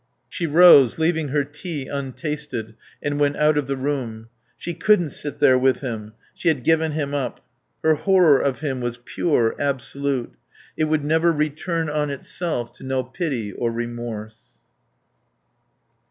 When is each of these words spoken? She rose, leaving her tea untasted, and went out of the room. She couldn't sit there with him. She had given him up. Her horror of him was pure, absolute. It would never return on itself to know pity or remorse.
She 0.27 0.47
rose, 0.47 0.97
leaving 0.97 1.27
her 1.27 1.43
tea 1.43 1.85
untasted, 1.85 2.73
and 3.03 3.19
went 3.19 3.35
out 3.35 3.55
of 3.55 3.67
the 3.67 3.77
room. 3.77 4.29
She 4.57 4.73
couldn't 4.73 5.11
sit 5.11 5.37
there 5.37 5.59
with 5.59 5.81
him. 5.81 6.13
She 6.33 6.47
had 6.47 6.63
given 6.63 6.93
him 6.93 7.13
up. 7.13 7.45
Her 7.83 7.93
horror 7.93 8.39
of 8.41 8.61
him 8.61 8.81
was 8.81 8.97
pure, 9.05 9.55
absolute. 9.59 10.33
It 10.75 10.85
would 10.85 11.05
never 11.05 11.31
return 11.31 11.87
on 11.87 12.09
itself 12.09 12.71
to 12.77 12.83
know 12.83 13.03
pity 13.03 13.53
or 13.53 13.71
remorse. 13.71 14.41